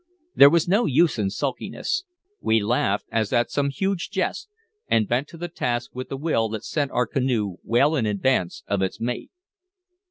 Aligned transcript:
There 0.33 0.49
was 0.49 0.67
no 0.67 0.87
use 0.87 1.19
in 1.19 1.29
sulkiness; 1.29 2.05
we 2.39 2.59
laughed 2.59 3.05
as 3.11 3.31
at 3.31 3.51
some 3.51 3.69
huge 3.69 4.09
jest, 4.09 4.49
and 4.87 5.07
bent 5.07 5.27
to 5.27 5.37
the 5.37 5.47
task 5.47 5.91
with 5.93 6.11
a 6.11 6.17
will 6.17 6.49
that 6.49 6.65
sent 6.65 6.89
our 6.89 7.05
canoe 7.05 7.57
well 7.63 7.95
in 7.95 8.07
advance 8.07 8.63
of 8.67 8.81
its 8.81 8.99
mate. 8.99 9.29